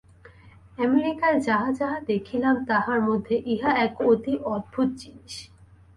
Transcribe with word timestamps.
আমেরিকায় 0.77 1.39
যাহা 1.39 1.69
যাহা 1.73 1.97
দেখিলাম, 2.07 2.55
তাহার 2.67 2.99
মধ্যে 3.01 3.35
ইহা 3.45 3.71
এক 3.77 3.93
অতি 4.01 4.33
অদ্ভুত 4.45 4.89
জিনিষ। 4.97 5.35